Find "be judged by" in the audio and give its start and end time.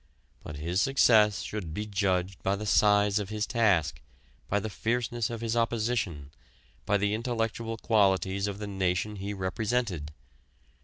1.75-2.55